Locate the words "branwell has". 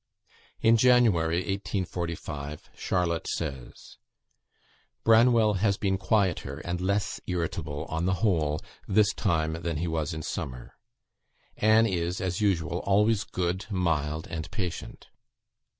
5.03-5.77